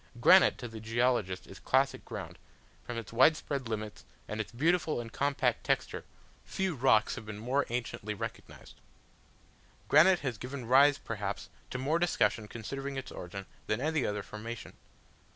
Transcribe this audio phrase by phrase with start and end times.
[0.19, 2.39] Granite to the geologist is classic ground:
[2.83, 6.05] from its widespread limits, and its beautiful and compact texture,
[6.43, 8.81] few rocks have been more anciently recognised.
[9.87, 14.73] Granite has given rise, perhaps, to more discussion concerning its origin than any other formation.